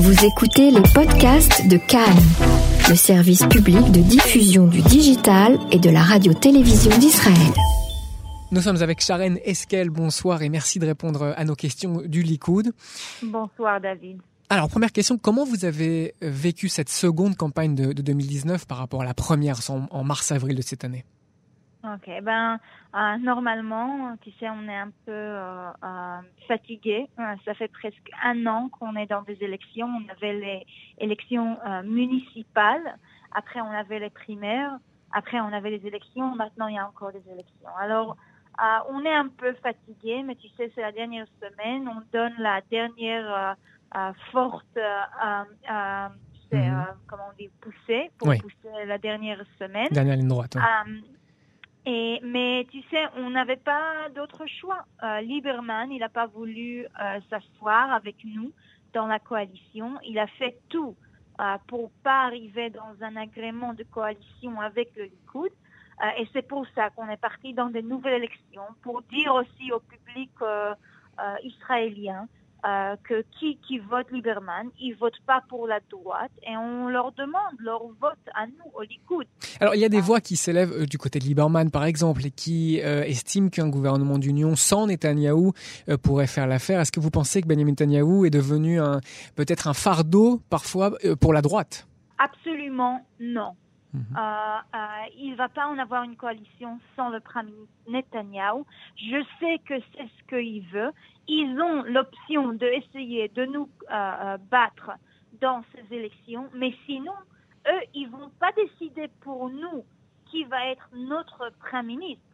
Vous 0.00 0.24
écoutez 0.24 0.70
les 0.70 0.82
podcasts 0.94 1.66
de 1.66 1.76
Cannes, 1.76 2.22
le 2.88 2.94
service 2.94 3.44
public 3.46 3.90
de 3.90 4.00
diffusion 4.00 4.68
du 4.68 4.80
digital 4.80 5.58
et 5.72 5.80
de 5.80 5.90
la 5.90 6.02
radio-télévision 6.02 6.96
d'Israël. 6.98 7.52
Nous 8.52 8.60
sommes 8.60 8.80
avec 8.80 9.00
Sharon 9.00 9.34
Esquel. 9.44 9.90
Bonsoir 9.90 10.42
et 10.42 10.50
merci 10.50 10.78
de 10.78 10.86
répondre 10.86 11.34
à 11.36 11.44
nos 11.44 11.56
questions 11.56 12.00
du 12.06 12.22
Likoud. 12.22 12.70
Bonsoir 13.24 13.80
David. 13.80 14.20
Alors, 14.50 14.68
première 14.68 14.92
question, 14.92 15.18
comment 15.18 15.44
vous 15.44 15.64
avez 15.64 16.14
vécu 16.22 16.68
cette 16.68 16.90
seconde 16.90 17.36
campagne 17.36 17.74
de, 17.74 17.92
2019 17.92 18.68
par 18.68 18.78
rapport 18.78 19.02
à 19.02 19.04
la 19.04 19.14
première 19.14 19.58
en 19.68 20.04
mars-avril 20.04 20.54
de 20.54 20.62
cette 20.62 20.84
année? 20.84 21.04
Ok, 21.84 22.10
ben 22.22 22.58
euh, 22.96 23.16
normalement, 23.18 24.16
tu 24.20 24.32
sais, 24.32 24.48
on 24.50 24.68
est 24.68 24.76
un 24.76 24.90
peu 25.06 25.12
euh, 25.12 25.70
euh, 25.84 26.18
fatigué. 26.48 27.08
ça 27.44 27.54
fait 27.54 27.68
presque 27.68 28.10
un 28.24 28.46
an 28.46 28.68
qu'on 28.68 28.96
est 28.96 29.06
dans 29.06 29.22
des 29.22 29.38
élections. 29.42 29.86
On 29.86 30.08
avait 30.10 30.32
les 30.32 30.66
élections 30.98 31.56
municipales, 31.84 32.96
après 33.32 33.60
on 33.60 33.70
avait 33.70 34.00
les 34.00 34.10
primaires, 34.10 34.76
après 35.12 35.40
on 35.40 35.52
avait 35.52 35.70
les 35.70 35.86
élections. 35.86 36.34
Maintenant, 36.34 36.66
il 36.66 36.74
y 36.74 36.78
a 36.78 36.86
encore 36.86 37.12
des 37.12 37.22
élections. 37.30 37.70
Alors, 37.78 38.16
on 38.90 39.04
est 39.04 39.14
un 39.14 39.28
peu 39.28 39.52
fatigué, 39.62 40.24
mais 40.24 40.34
tu 40.34 40.48
sais, 40.56 40.72
c'est 40.74 40.82
la 40.82 40.90
dernière 40.90 41.26
semaine. 41.40 41.88
On 41.88 42.02
donne 42.12 42.34
la 42.38 42.60
dernière 42.72 43.56
forte, 44.32 44.78
mhm. 46.52 46.86
comment 47.06 47.28
on 47.30 47.36
dit, 47.38 47.50
poussée 47.60 48.10
pour 48.18 48.34
pousser 48.34 48.84
la 48.84 48.98
dernière 48.98 49.44
semaine. 49.60 49.86
Dernière 49.92 50.16
ligne 50.16 50.26
droite 50.26 50.56
mais 52.22 52.66
tu 52.70 52.82
sais, 52.90 53.04
on 53.16 53.30
n'avait 53.30 53.56
pas 53.56 54.08
d'autre 54.14 54.46
choix. 54.46 54.84
Euh, 55.02 55.20
Lieberman, 55.20 55.90
il 55.90 56.00
n'a 56.00 56.08
pas 56.08 56.26
voulu 56.26 56.84
euh, 56.84 57.20
s'asseoir 57.30 57.92
avec 57.92 58.16
nous 58.24 58.52
dans 58.92 59.06
la 59.06 59.18
coalition. 59.18 59.98
Il 60.04 60.18
a 60.18 60.26
fait 60.26 60.58
tout 60.68 60.94
euh, 61.40 61.56
pour 61.66 61.90
pas 62.02 62.24
arriver 62.24 62.70
dans 62.70 62.94
un 63.00 63.16
agrément 63.16 63.72
de 63.72 63.84
coalition 63.84 64.60
avec 64.60 64.94
le 64.96 65.04
Likoud. 65.04 65.50
Euh, 66.02 66.06
et 66.18 66.28
c'est 66.32 66.46
pour 66.46 66.66
ça 66.74 66.90
qu'on 66.90 67.08
est 67.08 67.20
parti 67.20 67.54
dans 67.54 67.70
des 67.70 67.82
nouvelles 67.82 68.22
élections, 68.22 68.68
pour 68.82 69.02
dire 69.02 69.34
aussi 69.34 69.72
au 69.72 69.80
public 69.80 70.30
israélien 71.42 72.28
euh, 72.66 72.96
que 73.04 73.24
qui, 73.38 73.58
qui 73.66 73.78
vote 73.78 74.10
Lieberman, 74.10 74.70
ils 74.80 74.94
votent 74.94 75.20
pas 75.26 75.42
pour 75.48 75.68
la 75.68 75.78
droite 75.90 76.32
et 76.42 76.56
on 76.56 76.88
leur 76.88 77.12
demande 77.12 77.54
leur 77.58 77.86
vote 78.00 78.18
à 78.34 78.46
nous, 78.46 78.72
au 78.74 78.82
Likoud. 78.82 79.26
Alors 79.60 79.74
il 79.76 79.80
y 79.80 79.84
a 79.84 79.88
des 79.88 80.00
voix 80.00 80.20
qui 80.20 80.36
s'élèvent 80.36 80.72
euh, 80.72 80.86
du 80.86 80.98
côté 80.98 81.20
de 81.20 81.24
Lieberman 81.24 81.70
par 81.70 81.84
exemple 81.84 82.26
et 82.26 82.30
qui 82.30 82.80
euh, 82.82 83.04
estiment 83.04 83.48
qu'un 83.48 83.68
gouvernement 83.68 84.18
d'union 84.18 84.56
sans 84.56 84.86
Netanyahou 84.88 85.52
pourrait 86.02 86.26
faire 86.26 86.46
l'affaire. 86.46 86.80
Est-ce 86.80 86.92
que 86.92 87.00
vous 87.00 87.10
pensez 87.10 87.42
que 87.42 87.46
Benjamin 87.46 87.70
Netanyahou 87.70 88.24
est 88.24 88.30
devenu 88.30 88.80
peut-être 89.36 89.68
un 89.68 89.74
fardeau 89.74 90.40
parfois 90.50 90.92
pour 91.20 91.32
la 91.32 91.42
droite? 91.42 91.86
Absolument 92.18 93.06
non. 93.20 93.54
Mhm. 93.94 94.04
il 95.16 95.34
va 95.36 95.48
pas 95.48 95.66
en 95.66 95.78
avoir 95.78 96.02
une 96.02 96.16
coalition 96.16 96.78
sans 96.94 97.08
le 97.08 97.20
Premier 97.20 97.52
ministre 97.52 97.74
Netanyahou. 97.88 98.66
Je 98.96 99.24
sais 99.40 99.58
que 99.66 99.74
c'est 99.94 100.08
ce 100.18 100.24
qu'il 100.28 100.62
veut 100.68 100.92
ils 101.28 101.60
ont 101.60 101.82
l'option 101.82 102.54
d'essayer 102.54 103.28
de 103.28 103.44
nous 103.44 103.68
euh, 103.90 103.94
euh, 103.94 104.38
battre 104.50 104.92
dans 105.40 105.62
ces 105.74 105.94
élections, 105.94 106.48
mais 106.54 106.74
sinon, 106.86 107.12
eux, 107.68 107.82
ils 107.94 108.08
vont 108.08 108.30
pas 108.40 108.50
décider 108.52 109.08
pour 109.20 109.50
nous 109.50 109.84
qui 110.30 110.44
va 110.44 110.66
être 110.70 110.88
notre 110.94 111.52
Premier 111.60 111.96
ministre. 111.96 112.24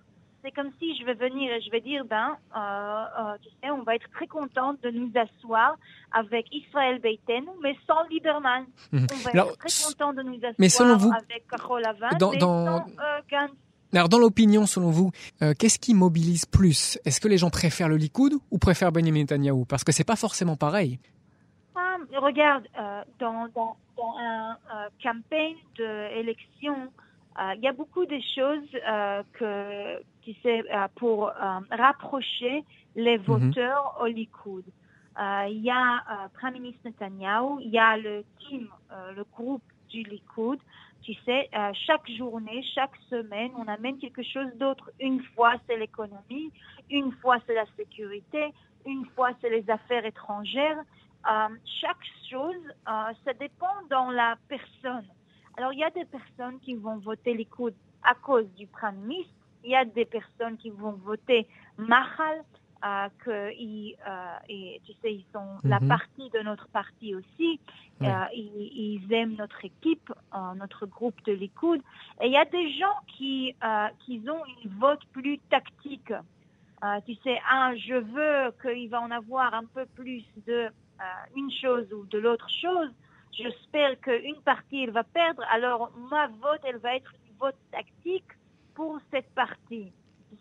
C'est 0.44 0.50
comme 0.50 0.72
si 0.78 0.94
je 0.98 1.06
vais 1.06 1.14
venir 1.14 1.50
et 1.50 1.62
je 1.62 1.70
vais 1.70 1.80
dire, 1.80 2.04
ben, 2.04 2.36
euh, 2.54 3.36
tu 3.42 3.48
sais, 3.48 3.70
on 3.70 3.82
va 3.82 3.94
être 3.94 4.10
très 4.10 4.26
content 4.26 4.74
de 4.82 4.90
nous 4.90 5.10
asseoir 5.14 5.76
avec 6.12 6.46
Israël 6.52 6.98
Beiten, 6.98 7.46
mais 7.62 7.74
sans 7.86 8.02
Lieberman. 8.10 8.66
Mhm. 8.92 9.06
On 9.10 9.16
va 9.24 9.30
être 9.30 9.56
très 9.56 9.86
content 9.86 10.12
de 10.12 10.22
nous 10.22 10.36
asseoir 10.36 10.54
mais 10.58 10.68
selon 10.68 10.98
vous, 10.98 11.10
avec 11.10 11.46
Carol 11.48 11.82
dans, 12.18 12.32
sans 12.32 12.84
alors, 13.94 14.08
dans 14.08 14.18
l'opinion, 14.18 14.66
selon 14.66 14.90
vous, 14.90 15.12
euh, 15.40 15.54
qu'est-ce 15.58 15.78
qui 15.78 15.94
mobilise 15.94 16.46
plus? 16.46 16.98
Est-ce 17.04 17.20
que 17.20 17.28
les 17.28 17.38
gens 17.38 17.50
préfèrent 17.50 17.88
le 17.88 17.96
Likoud 17.96 18.34
ou 18.50 18.58
préfèrent 18.58 18.90
Benjamin 18.90 19.20
Netanyahu? 19.20 19.64
Parce 19.66 19.84
que 19.84 19.92
c'est 19.92 20.04
pas 20.04 20.16
forcément 20.16 20.56
pareil. 20.56 20.98
Ah, 21.76 21.96
regarde, 22.16 22.64
euh, 22.78 23.02
dans, 23.20 23.46
dans, 23.54 23.76
dans, 23.96 24.16
un 24.18 24.52
euh, 24.52 24.88
campagne 25.00 25.56
d'élection, 25.78 26.90
il 27.56 27.60
y 27.62 27.68
a 27.68 27.72
beaucoup 27.72 28.04
de 28.04 28.18
choses 28.34 28.68
que, 29.32 30.02
tu 30.24 30.34
sais, 30.42 30.64
pour 30.96 31.32
rapprocher 31.70 32.64
les 32.96 33.18
mhm. 33.18 33.24
voteurs 33.24 33.98
au 34.00 34.06
Likoud. 34.06 34.64
Il 35.48 35.60
y 35.62 35.70
a 35.70 36.28
Premier 36.40 36.60
ministre 36.60 36.82
Netanyahu, 36.86 37.60
il 37.60 37.70
y 37.70 37.78
a 37.78 37.96
le 37.96 38.24
team, 38.40 38.68
le 39.14 39.24
groupe 39.24 39.62
du 39.88 40.02
Likoud. 40.02 40.58
Tu 41.04 41.12
sais, 41.26 41.50
euh, 41.54 41.70
chaque 41.86 42.08
journée, 42.12 42.64
chaque 42.74 42.96
semaine, 43.10 43.50
on 43.58 43.68
amène 43.68 43.98
quelque 43.98 44.22
chose 44.22 44.50
d'autre. 44.56 44.90
Une 44.98 45.22
fois, 45.34 45.52
c'est 45.66 45.76
l'économie, 45.76 46.50
une 46.90 47.12
fois, 47.20 47.36
c'est 47.46 47.54
la 47.54 47.66
sécurité, 47.76 48.54
une 48.86 49.04
fois, 49.14 49.30
c'est 49.42 49.50
les 49.50 49.68
affaires 49.68 50.06
étrangères. 50.06 50.78
Euh, 51.30 51.48
chaque 51.82 52.04
chose, 52.30 52.64
euh, 52.88 53.12
ça 53.22 53.34
dépend 53.34 53.76
dans 53.90 54.10
la 54.10 54.36
personne. 54.48 55.06
Alors, 55.58 55.74
il 55.74 55.80
y 55.80 55.84
a 55.84 55.90
des 55.90 56.06
personnes 56.06 56.58
qui 56.60 56.74
vont 56.74 56.96
voter 56.96 57.34
Likoud 57.34 57.74
à 58.02 58.14
cause 58.14 58.46
du 58.54 58.66
Premier 58.66 58.98
ministre. 58.98 59.34
Il 59.64 59.70
y 59.70 59.76
a 59.76 59.84
des 59.84 60.04
personnes 60.04 60.56
qui 60.56 60.70
vont 60.70 60.92
voter 60.92 61.46
Mahal 61.78 62.44
euh, 62.84 63.08
qu'ils, 63.24 63.96
euh, 64.06 64.36
et, 64.48 64.80
tu 64.84 64.92
sais, 65.00 65.14
ils 65.14 65.24
sont 65.32 65.58
la 65.64 65.80
mhm. 65.80 65.88
partie 65.88 66.28
de 66.30 66.40
notre 66.40 66.68
parti 66.68 67.14
aussi. 67.14 67.58
Euh, 68.02 68.24
ils, 68.34 69.06
aiment 69.12 69.36
notre 69.36 69.64
équipe, 69.64 70.12
euh, 70.34 70.38
notre 70.56 70.84
groupe 70.86 71.22
de 71.24 71.32
Likoud. 71.32 71.80
Et 72.20 72.26
il 72.26 72.32
y 72.32 72.36
a 72.36 72.44
des 72.44 72.72
gens 72.72 72.96
qui, 73.06 73.54
euh, 73.64 73.86
qui 74.00 74.22
ont 74.28 74.44
une 74.62 74.70
vote 74.78 75.00
plus 75.12 75.38
tactique. 75.50 76.12
tu 77.06 77.14
sais, 77.22 77.40
ah, 77.50 77.72
je 77.76 77.94
veux 77.94 78.52
qu'il 78.60 78.90
va 78.90 79.00
en 79.00 79.10
avoir 79.10 79.54
un 79.54 79.64
peu 79.64 79.86
plus 79.94 80.24
de 80.46 80.68
une 81.34 81.50
chose 81.50 81.90
ou 81.92 82.04
de 82.06 82.18
l'autre 82.18 82.48
chose. 82.50 82.90
J'espère 83.32 83.98
qu'une 84.00 84.40
partie, 84.44 84.84
elle 84.84 84.90
va 84.90 85.02
perdre. 85.02 85.42
Alors, 85.50 85.90
ma 86.10 86.26
vote, 86.26 86.60
elle 86.64 86.76
va 86.78 86.96
être 86.96 87.12
une 87.26 87.36
vote 87.38 87.56
tactique 87.72 88.30
pour 88.74 88.98
cette 89.12 89.28
partie. 89.34 89.92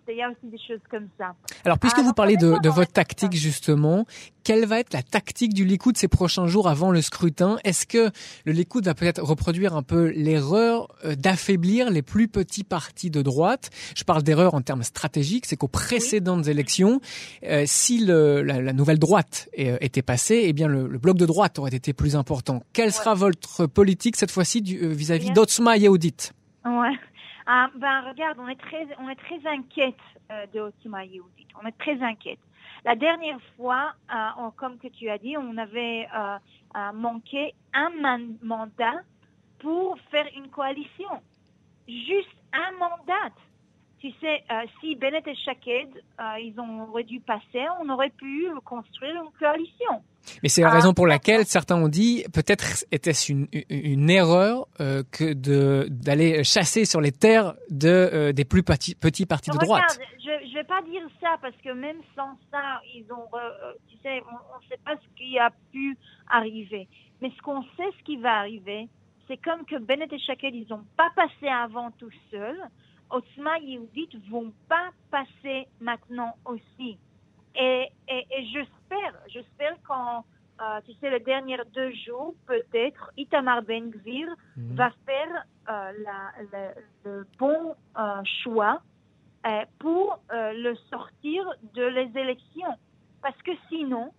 Il 0.07 0.17
y 0.17 0.21
a 0.21 0.29
aussi 0.29 0.51
des 0.51 0.57
choses 0.57 0.81
comme 0.89 1.07
ça. 1.17 1.33
Alors, 1.63 1.79
puisque 1.79 1.99
vous 1.99 2.13
parlez 2.13 2.35
de, 2.35 2.59
de 2.61 2.69
votre 2.69 2.91
tactique, 2.91 3.33
justement, 3.33 4.05
quelle 4.43 4.65
va 4.65 4.79
être 4.79 4.93
la 4.93 5.01
tactique 5.01 5.53
du 5.53 5.63
Likoud 5.63 5.95
ces 5.97 6.07
prochains 6.09 6.47
jours 6.47 6.67
avant 6.67 6.91
le 6.91 7.01
scrutin? 7.01 7.57
Est-ce 7.63 7.87
que 7.87 8.11
le 8.45 8.51
Likoud 8.51 8.85
va 8.85 8.95
peut-être 8.95 9.23
reproduire 9.23 9.75
un 9.75 9.83
peu 9.83 10.09
l'erreur 10.09 10.89
euh, 11.05 11.15
d'affaiblir 11.15 11.89
les 11.89 12.01
plus 12.01 12.27
petits 12.27 12.65
partis 12.65 13.09
de 13.09 13.21
droite? 13.21 13.69
Je 13.95 14.03
parle 14.03 14.23
d'erreur 14.23 14.55
en 14.55 14.61
termes 14.61 14.83
stratégiques, 14.83 15.45
c'est 15.45 15.55
qu'aux 15.55 15.69
précédentes 15.69 16.47
élections, 16.47 16.99
euh, 17.45 17.63
si 17.65 18.05
le, 18.05 18.41
la, 18.41 18.73
nouvelle 18.73 18.99
droite 18.99 19.49
euh, 19.57 19.77
était 19.79 20.01
passée, 20.01 20.43
eh 20.45 20.53
bien 20.53 20.67
le, 20.67 20.87
bloc 20.97 21.17
de 21.17 21.25
droite 21.25 21.59
aurait 21.59 21.75
été 21.75 21.93
plus 21.93 22.15
important. 22.15 22.63
Quelle 22.73 22.91
sera 22.91 23.13
votre 23.13 23.67
politique 23.67 24.17
cette 24.17 24.31
fois-ci 24.31 24.61
vis-à-vis 24.61 25.31
d'Otzma 25.31 25.77
Yehudit 25.77 26.31
Ouais. 26.65 26.97
Ah, 27.45 27.69
ben 27.75 28.01
regarde, 28.07 28.37
on 28.39 28.47
est 28.47 28.59
très, 28.59 28.87
on 28.99 29.09
est 29.09 29.15
très 29.15 29.45
inquiète 29.47 29.95
euh, 30.31 30.45
de 30.53 30.61
Otima 30.61 31.03
Yehudit. 31.03 31.47
On 31.61 31.65
est 31.65 31.77
très 31.77 32.01
inquiète. 32.01 32.39
La 32.85 32.95
dernière 32.95 33.39
fois, 33.57 33.93
euh, 34.13 34.49
comme 34.55 34.77
que 34.77 34.87
tu 34.87 35.09
as 35.09 35.17
dit, 35.17 35.37
on 35.37 35.57
avait 35.57 36.07
euh, 36.15 36.37
euh 36.75 36.91
manqué 36.93 37.53
un 37.73 37.91
mandat 38.41 39.01
pour 39.59 39.97
faire 40.11 40.27
une 40.35 40.49
coalition. 40.49 41.21
Juste 41.87 42.35
un 42.53 42.71
mandat. 42.73 43.33
Tu 43.99 44.11
sais, 44.19 44.43
euh, 44.51 44.65
si 44.79 44.95
Bennett 44.95 45.25
et 45.27 45.35
Shaked, 45.35 46.03
euh, 46.19 46.39
ils 46.39 46.55
auraient 46.59 47.03
dû 47.03 47.19
passer, 47.21 47.65
on 47.81 47.89
aurait 47.89 48.09
pu 48.09 48.49
construire 48.65 49.21
une 49.23 49.31
coalition. 49.31 50.03
Mais 50.41 50.49
c'est 50.49 50.61
la 50.61 50.69
raison 50.69 50.93
pour 50.93 51.07
laquelle 51.07 51.45
certains 51.45 51.75
ont 51.75 51.87
dit 51.87 52.25
peut-être 52.33 52.85
était-ce 52.91 53.31
une, 53.31 53.47
une 53.69 54.09
erreur 54.09 54.67
euh, 54.79 55.03
que 55.11 55.33
de 55.33 55.87
d'aller 55.89 56.43
chasser 56.43 56.85
sur 56.85 57.01
les 57.01 57.11
terres 57.11 57.53
de 57.69 57.87
euh, 57.89 58.31
des 58.33 58.45
plus 58.45 58.63
petits, 58.63 58.95
petits 58.95 59.25
partis 59.25 59.51
de 59.51 59.57
droite. 59.57 59.99
Je 60.19 60.47
je 60.49 60.53
vais 60.53 60.63
pas 60.63 60.81
dire 60.83 61.01
ça 61.19 61.37
parce 61.41 61.55
que 61.63 61.73
même 61.73 61.97
sans 62.15 62.37
ça, 62.51 62.81
ils 62.93 63.05
ont 63.11 63.27
euh, 63.33 63.73
tu 63.89 63.97
sais 64.03 64.21
on 64.27 64.63
ne 64.63 64.69
sait 64.69 64.79
pas 64.85 64.95
ce 64.95 65.17
qui 65.17 65.37
a 65.39 65.51
pu 65.71 65.97
arriver. 66.29 66.87
Mais 67.21 67.31
ce 67.35 67.41
qu'on 67.41 67.63
sait 67.77 67.89
ce 67.97 68.03
qui 68.03 68.17
va 68.17 68.39
arriver, 68.39 68.87
c'est 69.27 69.37
comme 69.37 69.65
que 69.65 69.77
Bennett 69.79 70.11
et 70.11 70.19
Shaked, 70.19 70.53
ils 70.53 70.67
n'ont 70.69 70.85
pas 70.97 71.09
passé 71.15 71.47
avant 71.47 71.91
tout 71.91 72.11
seuls. 72.29 72.59
Otzma 73.09 73.59
Yehudit 73.59 74.09
vont 74.29 74.51
pas 74.67 74.89
passer 75.11 75.67
maintenant 75.79 76.35
aussi. 76.45 76.97
Et, 77.55 77.89
et, 78.07 78.27
et 78.31 78.45
j'espère, 78.45 79.13
j'espère 79.27 79.75
qu'en, 79.83 80.25
euh, 80.61 80.81
tu 80.85 80.93
sais, 80.95 81.09
les 81.09 81.19
derniers 81.19 81.57
deux 81.73 81.91
jours, 81.93 82.33
peut-être, 82.47 83.11
Itamar 83.17 83.61
Ben 83.63 83.91
Gvir 83.91 84.27
mhm. 84.57 84.75
va 84.75 84.91
faire 85.05 85.45
euh, 85.69 85.91
la, 86.03 86.73
le 87.05 87.27
bon 87.37 87.75
euh, 87.97 88.21
choix 88.43 88.81
euh, 89.45 89.65
pour 89.79 90.19
euh, 90.31 90.53
le 90.53 90.75
sortir 90.89 91.45
de 91.73 91.83
les 91.83 92.17
élections. 92.17 92.75
Parce 93.21 93.39
que 93.41 93.51
sinon, 93.69 94.11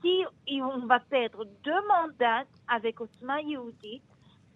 si 0.00 0.24
on 0.60 0.86
va 0.86 1.00
perdre 1.00 1.44
deux 1.64 1.86
mandats 1.88 2.44
avec 2.68 3.00
Otzma 3.00 3.40
Yehudit, 3.40 4.02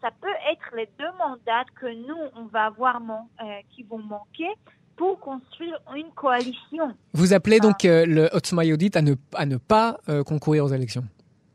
ça 0.01 0.11
peut 0.21 0.35
être 0.51 0.75
les 0.77 0.89
deux 0.99 1.11
mandats 1.19 1.65
que 1.81 1.87
nous, 1.87 2.31
on 2.37 2.45
va 2.45 2.67
avoir 2.67 3.01
euh, 3.01 3.45
qui 3.71 3.83
vont 3.83 3.99
manquer 3.99 4.53
pour 4.99 5.19
construire 5.21 5.81
une 5.97 6.11
coalition. 6.15 6.93
Vous 7.15 7.33
appelez 7.33 7.61
donc 7.61 7.85
ah. 7.85 7.89
euh, 7.89 8.06
le 8.06 8.29
Otzma 8.33 8.65
Yehudit 8.65 8.91
à 8.95 9.03
ne, 9.03 9.15
à 9.35 9.47
ne 9.47 9.56
pas 9.56 9.99
euh, 10.09 10.23
concourir 10.25 10.65
aux 10.65 10.73
élections? 10.73 11.05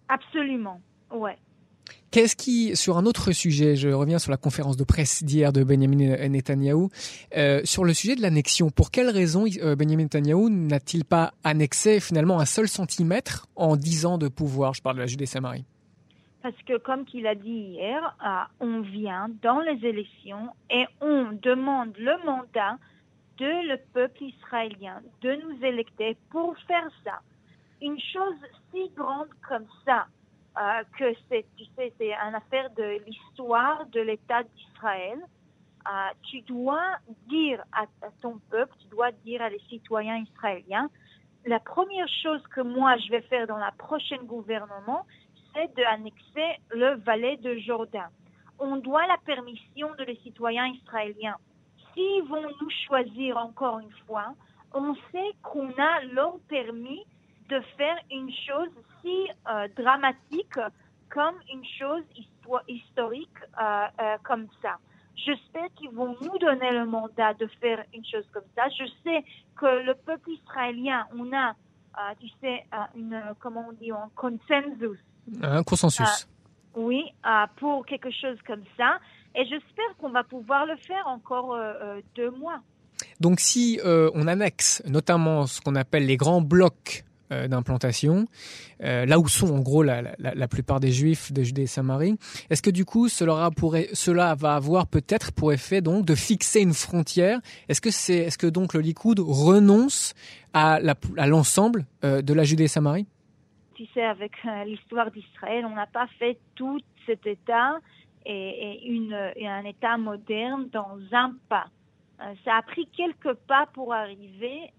Absolument, 0.08 0.82
ouais. 1.12 1.38
Qu'est-ce 2.12 2.36
qui, 2.36 2.76
sur 2.76 2.98
un 2.98 3.08
autre 3.08 3.32
sujet, 3.32 3.76
je 3.76 3.90
reviens 3.90 4.20
sur 4.20 4.30
la 4.30 4.38
conférence 4.38 4.78
de 4.78 4.84
presse 4.84 5.24
d'hier 5.24 5.52
de 5.52 5.64
Benjamin 5.64 6.28
Netanyahou, 6.30 6.90
euh, 7.36 7.62
sur 7.64 7.84
le 7.84 7.94
sujet 7.96 8.16
de 8.16 8.22
l'annexion. 8.22 8.70
Pour 8.70 8.92
quelle 8.92 9.10
raison 9.10 9.46
euh, 9.46 9.76
Benjamin 9.76 10.04
Netanyahou 10.04 10.50
n'a-t-il 10.50 11.06
pas 11.06 11.34
annexé 11.44 12.00
finalement 12.00 12.40
un 12.40 12.46
seul 12.46 12.68
centimètre 12.68 13.48
en 13.56 13.76
dix 13.76 14.06
ans 14.06 14.20
de 14.20 14.28
pouvoir? 14.28 14.76
Je 14.76 14.84
parle 14.84 14.98
de 14.98 15.02
la 15.02 15.08
Judée-Samarie. 15.08 15.66
Parce 16.44 16.62
que, 16.68 16.78
comme 16.78 17.04
il 17.16 17.26
a 17.26 17.34
dit 17.34 17.50
hier, 17.50 18.16
euh, 18.24 18.44
on 18.60 18.82
vient 18.82 19.30
dans 19.42 19.62
les 19.62 19.84
élections 19.88 20.50
et 20.70 20.86
on 21.02 21.32
demande 21.42 21.98
le 21.98 22.24
mandat 22.26 22.78
de 23.38 23.68
le 23.68 23.78
peuple 23.94 24.24
israélien 24.24 25.02
de 25.22 25.36
nous 25.36 25.66
électer 25.66 26.18
pour 26.30 26.58
faire 26.68 26.90
ça. 27.04 27.20
Une 27.82 28.00
chose 28.00 28.36
si 28.72 28.90
grande 28.96 29.30
comme 29.48 29.68
ça, 29.86 30.06
euh, 30.58 30.84
que 30.98 31.14
c'est, 31.30 31.46
tu 31.58 31.66
sais, 31.76 31.92
c'est 31.98 32.14
une 32.14 32.36
affaire 32.36 32.70
de 32.72 33.02
l'histoire 33.06 33.86
de 33.88 34.02
l'État 34.02 34.44
d'Israël. 34.44 35.20
Euh, 35.20 36.10
tu 36.24 36.42
dois 36.42 36.98
dire 37.28 37.64
à, 37.74 37.86
ton 38.22 38.40
peuple, 38.50 38.74
tu 38.80 38.88
dois 38.88 39.12
dire 39.26 39.42
à 39.42 39.50
les 39.50 39.60
citoyens 39.68 40.18
israéliens, 40.18 40.90
la 41.46 41.60
première 41.60 42.08
chose 42.22 42.42
que 42.56 42.62
moi 42.62 42.96
je 42.98 43.10
vais 43.10 43.22
faire 43.24 43.48
dans 43.48 43.58
la 43.58 43.72
prochaine 43.72 44.26
gouvernement, 44.26 45.06
c'est 45.54 45.76
d'annexer 45.76 46.62
le 46.70 46.96
valet 46.98 47.38
de 47.38 47.58
Jourdain. 47.58 48.10
On 48.60 48.78
doit 48.78 49.06
la 49.08 49.18
permission 49.26 49.90
de 49.98 50.04
les 50.04 50.16
citoyens 50.18 50.68
israéliens. 50.68 51.36
S'ils 51.94 52.24
vont 52.24 52.42
nous 52.42 52.70
choisir 52.88 53.38
encore 53.38 53.80
une 53.80 53.92
fois, 54.08 54.34
on 54.74 54.96
sait 55.12 55.32
qu'on 55.42 55.70
a 55.78 56.04
leur 56.12 56.40
permis 56.50 57.06
de 57.50 57.60
faire 57.78 57.98
une 58.12 58.32
chose 58.32 58.70
si 59.02 59.28
euh, 59.50 59.68
dramatique 59.78 60.58
comme 61.10 61.36
une 61.52 61.64
chose 61.80 62.04
historique 62.68 63.30
euh, 63.62 63.86
euh, 64.02 64.18
comme 64.24 64.48
ça. 64.62 64.78
J'espère 65.16 65.68
qu'ils 65.76 65.92
vont 65.92 66.16
nous 66.22 66.38
donner 66.40 66.72
le 66.72 66.86
mandat 66.86 67.34
de 67.36 67.48
faire 67.62 67.84
une 67.94 68.04
chose 68.06 68.26
comme 68.34 68.44
ça. 68.56 68.64
Je 68.70 68.86
sais 69.04 69.24
que 69.56 69.86
le 69.86 69.94
peuple 69.94 70.32
israélien, 70.32 71.06
on 71.16 71.32
a, 71.34 71.54
tu 72.20 72.28
sais, 72.42 72.66
une, 72.96 73.22
comment 73.40 73.68
on 73.70 73.74
dit, 73.74 73.92
un 73.92 74.10
consensus. 74.16 74.98
Un 75.44 75.64
consensus. 75.64 76.28
oui, 76.76 77.04
pour 77.58 77.86
quelque 77.86 78.10
chose 78.10 78.40
comme 78.48 78.64
ça. 78.76 78.98
Et 79.36 79.46
j'espère 79.46 79.98
qu'on 79.98 80.10
va 80.10 80.24
pouvoir 80.24 80.66
le 80.66 80.76
faire 80.78 81.08
encore 81.08 81.58
deux 82.16 82.32
mois. 82.32 82.60
Donc 83.20 83.40
si 83.40 83.80
on 83.84 84.28
annexe 84.28 84.84
notamment 84.86 85.48
ce 85.48 85.60
qu'on 85.62 85.76
appelle 85.76 86.06
les 86.06 86.18
grands 86.18 86.42
blocs 86.42 87.04
euh, 87.34 87.48
d'implantation, 87.48 88.26
euh, 88.84 89.06
là 89.06 89.18
où 89.18 89.28
sont 89.28 89.54
en 89.54 89.60
gros 89.60 89.82
la, 89.82 90.48
plupart 90.48 90.80
des 90.80 90.92
juifs 90.92 91.32
de 91.32 91.42
Judée 91.42 91.64
et 91.64 91.68
Samarie. 91.68 92.16
Est-ce 92.50 92.62
que 92.62 92.70
du 92.70 92.86
coup 92.86 93.08
cela, 93.08 93.50
pourrait, 93.56 93.88
cela 93.94 94.36
va 94.36 94.56
avoir 94.56 94.88
peut-être 94.88 95.32
pour 95.32 95.54
effet 95.54 95.82
donc 95.82 96.06
de 96.06 96.16
fixer 96.16 96.62
une 96.62 96.74
frontière? 96.74 97.40
Est-ce 97.70 97.82
que 97.82 97.92
c'est, 97.92 98.18
est-ce 98.18 98.38
que 98.38 98.48
donc 98.48 98.74
le 98.74 98.82
Likoud 98.82 99.20
renonce 99.20 100.14
à, 100.54 100.80
à 101.18 101.28
l'ensemble 101.28 101.86
euh, 102.04 102.22
de 102.22 102.34
la 102.34 102.44
Judée 102.44 102.66
et 102.66 102.68
Samarie? 102.68 103.08
Tu 103.76 103.86
sais, 103.94 104.04
avec 104.04 104.34
l'histoire 104.66 105.10
d'Israël, 105.10 105.66
on 105.66 105.76
n'a 105.76 105.88
pas 105.88 106.08
fait 106.20 106.38
tout 106.56 106.80
cet 107.08 107.26
État 107.26 107.80
et, 108.26 108.88
une, 108.88 109.32
et 109.36 109.48
un 109.48 109.66
État 109.66 109.98
moderne 109.98 110.70
dans 110.70 110.98
un 111.12 111.36
pas. 111.50 111.68
Ça 112.46 112.58
a 112.58 112.62
pris 112.62 112.88
quelques 112.88 113.34
pas 113.34 113.66
pour 113.74 113.94
arriver 113.94 114.72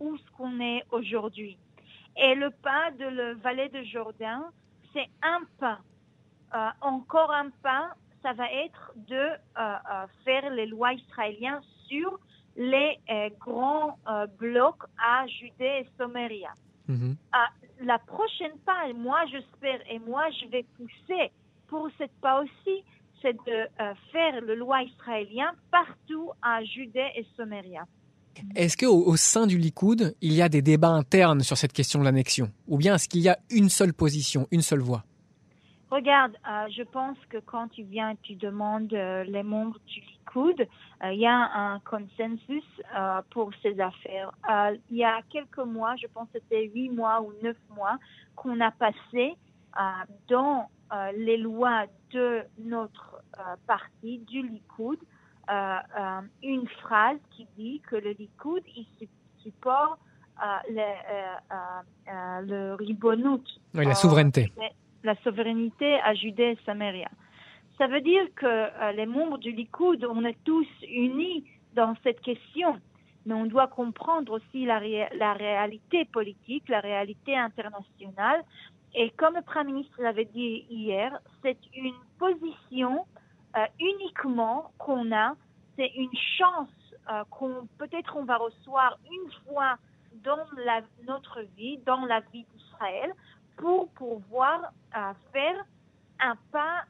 où 0.00 0.16
ce 0.16 0.30
qu'on 0.36 0.60
est 0.60 0.82
aujourd'hui. 0.90 1.56
Et 2.16 2.34
le 2.34 2.50
pas 2.50 2.90
de 2.98 3.04
le 3.04 3.34
valet 3.34 3.68
de 3.68 3.82
Jourdain, 3.84 4.50
c'est 4.92 5.08
un 5.22 5.40
pas. 5.58 5.78
Euh, 6.54 6.68
encore 6.80 7.32
un 7.32 7.50
pas, 7.62 7.94
ça 8.22 8.32
va 8.32 8.50
être 8.52 8.92
de 8.96 9.14
euh, 9.14 9.30
euh, 9.56 10.06
faire 10.24 10.50
les 10.50 10.66
lois 10.66 10.92
israéliennes 10.92 11.62
sur 11.86 12.18
les 12.56 12.98
grands 13.38 13.96
blocs 14.38 14.82
à 14.98 15.26
Judée 15.28 15.84
et 15.84 15.88
Soméria. 15.96 16.50
Mhm. 16.88 17.16
la 17.82 17.98
prochaine 18.00 18.58
pas, 18.66 18.92
moi 18.92 19.24
j'espère 19.30 19.80
et 19.88 20.00
moi 20.00 20.24
je 20.30 20.46
vais 20.48 20.66
pousser 20.76 21.30
pour 21.70 21.88
cette 21.96 22.12
pas 22.20 22.42
aussi, 22.42 22.84
c'est 23.22 23.32
de 23.32 23.68
faire 24.12 24.40
le 24.42 24.54
loi 24.54 24.82
israélien 24.82 25.52
partout 25.70 26.30
à 26.42 26.62
Judée 26.64 27.08
et 27.16 27.24
Soméria. 27.36 27.86
Est-ce 28.54 28.76
qu'au 28.76 29.04
au 29.06 29.16
sein 29.16 29.46
du 29.46 29.58
Likoud, 29.58 30.14
il 30.20 30.32
y 30.32 30.42
a 30.42 30.48
des 30.48 30.62
débats 30.62 30.88
internes 30.88 31.40
sur 31.40 31.56
cette 31.56 31.72
question 31.72 32.00
de 32.00 32.04
l'annexion? 32.04 32.50
Ou 32.68 32.78
bien 32.78 32.94
est-ce 32.94 33.08
qu'il 33.08 33.20
y 33.20 33.28
a 33.28 33.38
une 33.50 33.68
seule 33.68 33.94
position, 33.94 34.46
une 34.50 34.62
seule 34.62 34.80
voix? 34.80 35.04
Regarde, 35.90 36.36
euh, 36.48 36.68
je 36.70 36.84
pense 36.84 37.18
que 37.28 37.38
quand 37.38 37.68
tu 37.68 37.82
viens, 37.82 38.14
tu 38.22 38.36
demandes 38.36 38.92
euh, 38.92 39.24
les 39.24 39.42
membres 39.42 39.78
du 39.86 40.00
Likoud, 40.00 40.60
euh, 40.60 41.12
il 41.12 41.18
y 41.18 41.26
a 41.26 41.50
un 41.52 41.80
consensus 41.80 42.64
pour 43.30 43.50
ces 43.62 43.78
affaires. 43.80 44.32
il 44.90 44.96
y 44.96 45.04
a 45.04 45.20
quelques 45.30 45.58
mois, 45.58 45.96
je 45.96 46.06
pense 46.06 46.28
que 46.32 46.38
c'était 46.38 46.66
huit 46.66 46.90
mois 46.90 47.20
ou 47.22 47.32
neuf 47.42 47.56
mois, 47.74 47.98
qu'on 48.36 48.60
a 48.60 48.70
passé 48.70 49.34
dans 50.28 50.68
les 51.16 51.36
lois 51.36 51.86
de 52.12 52.42
notre 52.58 53.22
parti, 53.66 54.18
du 54.18 54.42
Likoud, 54.42 54.98
euh, 55.50 55.52
euh, 55.98 56.20
une 56.44 56.68
phrase 56.68 57.18
qui 57.32 57.46
dit 57.56 57.80
que 57.88 57.96
le 57.96 58.10
Likoud 58.12 58.62
il 58.76 58.86
supporte 59.42 59.98
euh, 60.40 60.46
le, 62.06 62.46
le 62.46 62.74
ribonout. 62.74 63.42
Oui, 63.74 63.84
la 63.84 63.94
souveraineté. 63.94 64.52
La 65.02 65.16
souveraineté 65.16 65.98
à 66.04 66.14
Judée 66.14 66.52
et 66.52 66.58
Samaria. 66.64 67.08
Ça 67.78 67.88
veut 67.88 68.00
dire 68.00 68.22
que 68.36 68.92
les 68.94 69.06
membres 69.06 69.38
du 69.38 69.50
Likoud, 69.50 70.04
on 70.04 70.24
est 70.24 70.36
tous 70.44 70.68
unis 70.82 71.44
dans 71.74 71.96
cette 72.04 72.20
question 72.20 72.78
mais 73.26 73.34
on 73.34 73.44
doit 73.44 73.66
comprendre 73.66 74.32
aussi 74.32 74.64
la, 74.64 74.80
la, 75.14 75.34
réalité 75.34 76.06
politique, 76.06 76.68
la 76.70 76.80
réalité 76.80 77.36
internationale. 77.36 78.42
Et 78.94 79.10
comme 79.10 79.34
le 79.34 79.42
Premier 79.42 79.72
ministre 79.72 80.02
l'avait 80.02 80.24
dit 80.24 80.66
hier, 80.68 81.18
c'est 81.42 81.58
une 81.74 81.94
position 82.18 83.06
euh, 83.56 83.66
uniquement 83.78 84.72
qu'on 84.78 85.12
a, 85.12 85.34
c'est 85.76 85.90
une 85.96 86.14
chance 86.38 86.68
euh, 87.10 87.22
qu'on 87.30 87.68
peut-être 87.78 88.16
on 88.16 88.24
va 88.24 88.36
recevoir 88.36 88.98
une 89.10 89.32
fois 89.44 89.76
dans 90.24 90.44
la, 90.64 90.80
notre 91.06 91.40
vie, 91.56 91.78
dans 91.86 92.04
la 92.04 92.20
vie 92.32 92.44
d'Israël, 92.54 93.12
pour 93.56 93.88
pouvoir 93.90 94.72
euh, 94.96 95.12
faire 95.32 95.64
un 96.20 96.36
pas 96.50 96.84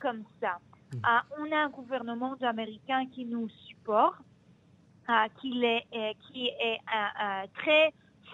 comme 0.00 0.24
ça. 0.40 0.58
Hmm. 0.92 0.98
on 1.38 1.52
a 1.52 1.56
un 1.56 1.68
gouvernement 1.68 2.34
américain 2.42 3.06
qui 3.06 3.24
nous 3.24 3.48
supporte, 3.66 4.18
qui 5.40 5.64
est, 5.64 6.16
qui 6.20 6.48
est 6.48 6.80
très 7.54 7.92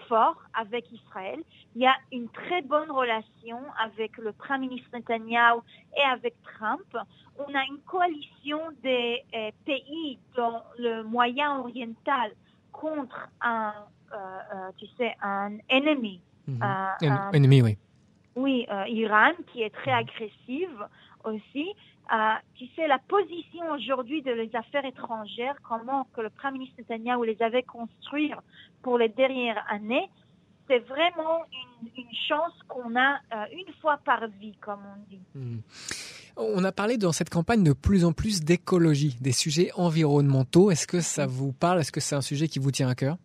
fort 0.09 0.35
avec 0.53 0.91
Israël. 0.91 1.39
Il 1.75 1.83
y 1.83 1.87
a 1.87 1.95
une 2.11 2.27
très 2.29 2.61
bonne 2.63 2.91
relation 2.91 3.59
avec 3.81 4.17
le 4.17 4.33
Premier 4.33 4.67
ministre 4.67 4.89
Netanyahu 4.93 5.59
et 5.95 6.01
avec 6.01 6.33
Trump. 6.43 6.97
On 7.37 7.55
a 7.55 7.63
une 7.69 7.79
coalition 7.85 8.59
des 8.83 9.23
euh, 9.33 9.51
pays 9.65 10.19
dans 10.35 10.63
le 10.77 11.03
Moyen 11.03 11.59
oriental 11.59 12.31
contre 12.71 13.29
un, 13.41 13.73
euh, 14.11 14.15
euh, 14.15 14.71
tu 14.77 14.87
sais, 14.97 15.15
un 15.21 15.57
ennemi. 15.69 16.21
Mhm. 16.47 16.59
un 16.63 17.31
ennemi, 17.31 17.61
oui. 17.61 17.77
Oui, 18.35 18.65
Iran, 18.87 19.33
qui 19.47 19.63
est 19.63 19.69
très 19.69 19.91
agressive 19.91 20.85
aussi. 21.25 21.75
Sais, 22.75 22.87
la 22.87 22.99
position 22.99 23.71
aujourd'hui 23.73 24.21
de 24.21 24.31
les 24.31 24.49
affaires 24.55 24.85
étrangères, 24.85 25.55
comment 25.67 26.07
que 26.13 26.21
le 26.21 26.29
Premier 26.29 26.59
ministre 26.59 26.75
Netanyahu 26.79 27.25
les 27.25 27.41
avait 27.41 27.63
construites 27.63 28.33
pour 28.81 28.97
les 28.97 29.09
dernières 29.09 29.63
années, 29.69 30.09
c'est 30.67 30.79
vraiment 30.79 31.43
une, 31.81 32.05
chance 32.27 32.53
qu'on 32.67 32.95
a 32.95 33.19
euh, 33.33 33.45
une 33.51 33.73
fois 33.81 33.97
par 34.05 34.27
vie, 34.39 34.55
comme 34.61 34.79
on 34.85 35.09
dit. 35.09 35.21
Hmm. 35.33 35.59
On 36.37 36.63
a 36.63 36.71
parlé 36.71 36.97
dans 36.97 37.11
cette 37.11 37.29
campagne 37.29 37.63
de 37.63 37.73
plus 37.73 38.05
en 38.05 38.13
plus 38.13 38.41
d'écologie, 38.41 39.17
des 39.19 39.31
sujets 39.31 39.71
environnementaux. 39.75 40.71
Est-ce 40.71 40.87
que 40.87 41.01
ça 41.01 41.25
vous 41.25 41.51
parle? 41.51 41.79
Est-ce 41.79 41.91
que 41.91 41.99
c'est 41.99 42.15
un 42.15 42.21
sujet 42.21 42.47
qui 42.47 42.59
vous 42.59 42.71
tient 42.71 42.87
à 42.87 42.95
cœur? 42.95 43.17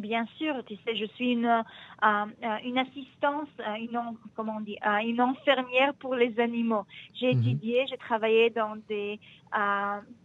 Bien 0.00 0.26
sûr, 0.36 0.54
tu 0.64 0.76
sais, 0.84 0.96
je 0.96 1.06
suis 1.14 1.32
une, 1.32 1.46
euh, 1.46 1.62
euh, 2.04 2.56
une 2.64 2.78
assistance, 2.78 3.48
euh, 3.60 3.74
une, 3.74 4.00
comment 4.36 4.56
on 4.58 4.60
dit, 4.60 4.78
une 5.04 5.20
infirmière 5.20 5.94
pour 5.94 6.14
les 6.14 6.38
animaux. 6.38 6.84
J'ai 7.14 7.34
mhm. 7.34 7.40
étudié, 7.40 7.86
j'ai 7.88 7.96
travaillé 7.96 8.50
dans 8.50 8.76
des, 8.88 9.18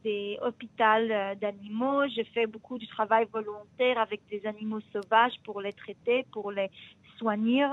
des 0.03 0.37
hôpitaux 0.41 1.07
d'animaux, 1.41 2.07
j'ai 2.07 2.23
fait 2.25 2.45
beaucoup 2.45 2.77
de 2.77 2.85
travail 2.85 3.25
volontaire 3.31 3.97
avec 3.99 4.21
des 4.29 4.45
animaux 4.45 4.81
sauvages 4.91 5.35
pour 5.43 5.61
les 5.61 5.73
traiter, 5.73 6.25
pour 6.31 6.51
les 6.51 6.69
soigner. 7.17 7.67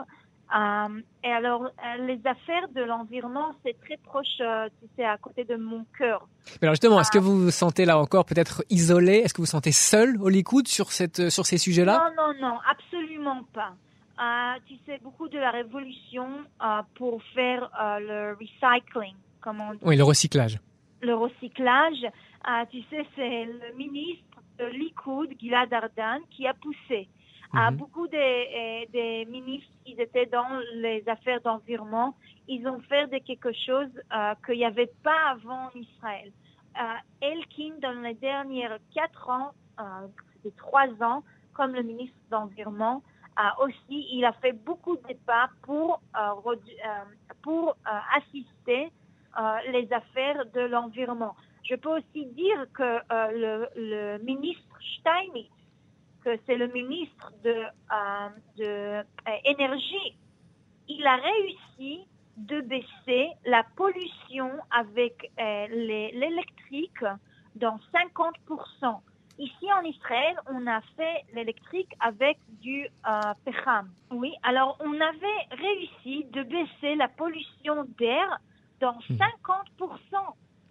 Euh, 0.55 1.01
et 1.23 1.31
alors, 1.31 1.65
euh, 1.65 2.07
les 2.07 2.21
affaires 2.25 2.69
de 2.75 2.83
l'environnement, 2.83 3.55
c'est 3.65 3.79
très 3.81 3.97
proche, 3.99 4.27
euh, 4.41 4.69
c'est 4.97 5.05
à 5.05 5.17
côté 5.17 5.45
de 5.45 5.55
mon 5.57 5.85
cœur. 5.97 6.27
Mais 6.61 6.67
alors 6.67 6.75
justement, 6.75 7.01
est-ce 7.01 7.13
que 7.13 7.19
vous 7.19 7.45
vous 7.45 7.51
sentez 7.51 7.85
là 7.85 7.99
encore 7.99 8.25
peut-être 8.25 8.65
isolé? 8.69 9.19
Est-ce 9.19 9.33
que 9.33 9.39
vous 9.39 9.45
vous 9.45 9.51
sentez 9.51 9.73
seul 9.73 10.21
au 10.21 10.29
Likoud 10.29 10.67
sur 10.67 10.91
cette 10.91 11.31
sur 11.31 11.47
ces 11.47 11.59
sujets-là? 11.59 12.11
Non, 12.17 12.33
non, 12.33 12.49
non, 12.49 12.59
absolument 12.69 13.45
pas. 13.53 13.75
Euh, 14.21 14.59
tu 14.67 14.75
sais, 14.87 14.99
beaucoup 15.03 15.29
de 15.29 15.39
la 15.39 15.51
révolution 15.51 16.27
euh, 16.63 16.83
pour 16.97 17.23
faire 17.35 17.71
le 18.01 18.33
recycling, 18.33 19.15
comme 19.41 19.61
on 19.61 19.73
dit. 19.73 19.81
Oui, 19.83 19.97
le 19.97 20.05
recyclage. 20.05 20.59
Le 21.01 21.15
recyclage, 21.15 22.07
tu 22.71 22.83
sais, 22.91 23.07
c'est 23.15 23.45
le 23.45 23.77
ministre 23.77 24.25
de 24.59 24.67
Likoud, 24.67 25.31
Gilad 25.39 25.73
Ardan, 25.73 26.19
qui 26.31 26.47
a 26.47 26.55
poussé. 26.55 27.09
Euh, 27.57 27.71
Mhm. 27.71 27.77
beaucoup 27.79 28.07
des, 28.07 28.17
euh, 28.55 28.93
des 28.93 29.25
ministres 29.27 29.73
qui 29.85 29.93
étaient 29.99 30.27
dans 30.27 30.61
les 30.75 31.03
affaires 31.09 31.41
d'environnement, 31.41 32.15
ils 32.47 32.67
ont 32.69 32.81
fait 32.81 33.09
de 33.09 33.19
quelque 33.19 33.53
chose 33.53 33.91
euh, 34.15 34.35
qu'il 34.47 34.59
n'y 34.59 34.65
avait 34.65 34.93
pas 35.03 35.31
avant 35.31 35.67
en 35.67 35.71
Israël. 35.75 36.31
Euh, 36.81 36.95
Elkin, 37.21 37.75
dans 37.81 38.01
les 38.03 38.15
dernières 38.15 38.79
quatre 38.95 39.29
ans, 39.29 39.51
euh, 39.81 40.07
c'était 40.35 40.55
trois 40.57 40.89
ans, 41.03 41.25
comme 41.53 41.75
le 41.75 41.83
ministre 41.83 42.17
d'environnement, 42.31 43.03
euh, 43.39 43.65
aussi, 43.65 44.07
il 44.13 44.25
a 44.25 44.33
fait 44.35 44.53
beaucoup 44.53 44.97
de 44.97 45.15
pas 45.27 45.51
pour, 45.63 46.01
euh, 46.17 46.35
euh, 46.47 47.05
pour 47.43 47.71
euh, 47.71 47.99
assister 48.17 48.93
euh, 49.39 49.57
les 49.73 49.93
affaires 49.93 50.47
de 50.55 50.61
l'environnement. 50.61 51.35
Je 51.65 51.75
peux 51.75 51.97
aussi 51.99 52.27
dire 52.27 52.67
que 52.75 52.83
euh, 52.83 52.99
le, 53.33 53.69
le 53.77 54.19
ministre 54.25 54.77
Steinitz, 54.99 55.51
que 56.25 56.39
c'est 56.47 56.57
le 56.57 56.69
ministre 56.69 57.33
de, 57.45 57.51
euh, 57.51 58.29
de 58.57 58.65
euh, 58.65 59.03
énergie, 59.45 60.17
il 60.89 61.07
a 61.07 61.17
réussi 61.17 62.07
de 62.37 62.61
baisser 62.63 63.31
la 63.45 63.65
pollution 63.77 64.51
avec 64.71 65.31
euh, 65.39 65.67
l'électrique 66.13 67.05
dans 67.55 67.79
50%. 67.95 69.01
Ici 69.39 69.73
en 69.73 69.83
Israël, 69.83 70.37
on 70.51 70.67
a 70.67 70.81
fait 70.97 71.25
l'électrique 71.35 71.95
avec 72.01 72.39
du 72.61 72.85
euh, 72.85 73.21
pecham. 73.45 73.91
Oui, 74.11 74.35
alors 74.43 74.77
on 74.81 74.93
avait 75.01 75.43
réussi 75.51 76.27
de 76.33 76.43
baisser 76.43 76.95
la 76.97 77.09
pollution 77.09 77.85
d'air 77.99 78.39
dans 78.81 78.99
50%. 79.09 79.19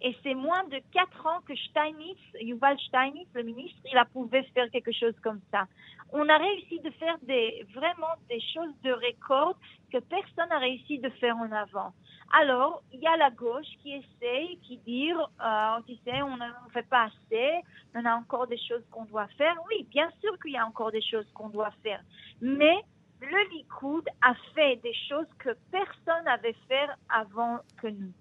Et 0.02 0.16
c'est 0.22 0.34
moins 0.34 0.64
de 0.64 0.80
quatre 0.92 1.26
ans 1.26 1.40
que 1.46 1.54
Steinitz, 1.54 2.18
Yuval 2.40 2.78
Steinitz, 2.80 3.28
le 3.34 3.42
ministre, 3.42 3.78
il 3.90 3.98
a 3.98 4.04
pouvait 4.06 4.44
faire 4.54 4.70
quelque 4.70 4.92
chose 4.92 5.14
comme 5.22 5.40
ça. 5.50 5.66
On 6.12 6.28
a 6.28 6.38
réussi 6.38 6.80
de 6.80 6.90
faire 6.90 7.18
des, 7.22 7.66
vraiment 7.74 8.14
des 8.28 8.40
choses 8.40 8.74
de 8.82 8.92
record 8.92 9.56
que 9.92 9.98
personne 9.98 10.48
n'a 10.48 10.58
réussi 10.58 10.98
de 10.98 11.10
faire 11.10 11.36
en 11.36 11.52
avant. 11.52 11.92
Alors, 12.32 12.82
il 12.92 13.00
y 13.00 13.06
a 13.06 13.16
la 13.16 13.30
gauche 13.30 13.66
qui 13.82 13.92
essaye, 13.92 14.58
qui 14.62 14.78
dit, 14.78 15.12
euh, 15.12 15.80
tu 15.86 15.94
sais, 16.04 16.22
on 16.22 16.36
ne 16.36 16.70
fait 16.72 16.88
pas 16.88 17.06
assez, 17.06 17.50
on 17.94 18.04
a 18.04 18.14
encore 18.14 18.46
des 18.46 18.58
choses 18.58 18.84
qu'on 18.90 19.04
doit 19.04 19.28
faire. 19.36 19.54
Oui, 19.68 19.86
bien 19.90 20.08
sûr 20.20 20.38
qu'il 20.40 20.52
y 20.52 20.56
a 20.56 20.64
encore 20.64 20.92
des 20.92 21.02
choses 21.02 21.28
qu'on 21.34 21.48
doit 21.48 21.72
faire. 21.82 22.00
Mais 22.40 22.76
le 23.20 23.50
Likoud 23.50 24.08
a 24.22 24.34
fait 24.54 24.76
des 24.76 24.94
choses 25.08 25.26
que 25.38 25.50
personne 25.70 26.24
n'avait 26.24 26.56
fait 26.68 26.88
avant 27.08 27.58
que 27.80 27.88
nous. 27.88 28.12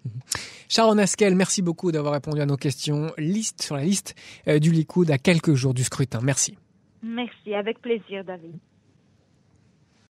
Sharon 0.72 1.00
Askel, 1.00 1.34
merci 1.34 1.64
beaucoup 1.64 1.92
d'avoir 1.92 2.14
répondu 2.14 2.40
à 2.42 2.46
nos 2.46 2.56
questions. 2.56 3.12
Liste 3.18 3.64
sur 3.64 3.76
la 3.76 3.84
liste 3.84 4.14
euh, 4.48 4.60
du 4.60 4.72
Likoud 4.72 5.10
à 5.10 5.18
quelques 5.18 5.56
jours 5.56 5.74
du 5.74 5.84
scrutin. 5.84 6.20
Merci. 6.22 6.60
Merci, 7.02 7.56
avec 7.56 7.82
plaisir, 7.82 8.24
David. 8.24 8.54